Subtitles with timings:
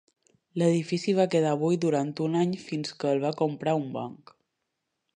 [0.59, 4.39] L'edifici va quedar buit durant un any fins que el va comprar un banc.